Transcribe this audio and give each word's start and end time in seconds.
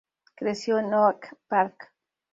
Creció 0.35 0.79
en 0.79 0.95
Oak 0.95 1.35
Park. 1.47 1.93